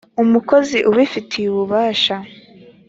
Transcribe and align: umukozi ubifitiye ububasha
umukozi 0.23 0.77
ubifitiye 0.89 1.47
ububasha 1.51 2.15